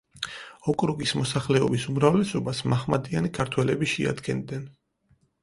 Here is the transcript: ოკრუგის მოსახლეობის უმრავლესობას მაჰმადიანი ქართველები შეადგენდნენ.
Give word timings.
ოკრუგის 0.71 1.11
მოსახლეობის 1.19 1.85
უმრავლესობას 1.93 2.63
მაჰმადიანი 2.73 3.33
ქართველები 3.37 3.93
შეადგენდნენ. 3.95 4.67